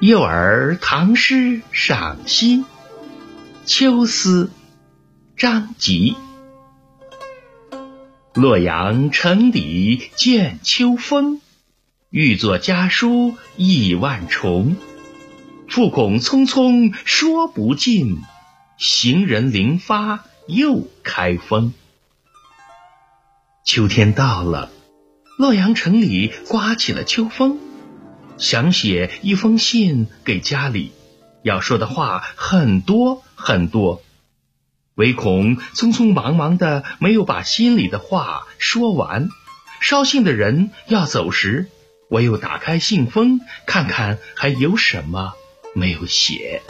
[0.00, 2.58] 幼儿唐诗赏析
[3.64, 4.44] 《秋思》
[5.36, 6.14] 张籍。
[8.32, 11.40] 洛阳城里见秋风，
[12.10, 14.76] 欲作家书意万重。
[15.68, 18.22] 复恐匆匆说不尽，
[18.78, 21.72] 行人临发又开封。
[23.64, 24.70] 秋天到了，
[25.36, 27.58] 洛阳城里刮起了秋风。
[28.38, 30.92] 想写一封信给家里，
[31.42, 34.02] 要说的话很多很多，
[34.94, 39.28] 唯恐匆匆忙忙的没有把心里的话说完。
[39.80, 41.68] 捎信的人要走时，
[42.08, 45.34] 我又打开信封看看还有什么
[45.74, 46.62] 没有写。